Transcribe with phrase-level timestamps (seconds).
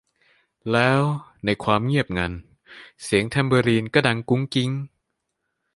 [0.71, 1.01] แล้ว
[1.45, 2.31] ในความเงียบงัน
[3.03, 4.71] เสียงแทมเบอรีนก็ดังกุ๊งกิ๊ง